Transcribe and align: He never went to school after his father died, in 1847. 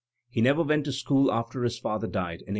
He 0.31 0.41
never 0.41 0.63
went 0.63 0.85
to 0.85 0.91
school 0.93 1.31
after 1.31 1.61
his 1.63 1.77
father 1.77 2.07
died, 2.07 2.41
in 2.41 2.47
1847. 2.47 2.49